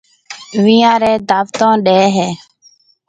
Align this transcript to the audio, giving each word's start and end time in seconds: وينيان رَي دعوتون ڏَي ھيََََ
وينيان 0.63 0.95
رَي 1.01 1.13
دعوتون 1.29 1.75
ڏَي 1.85 2.01
ھيََََ 2.17 2.27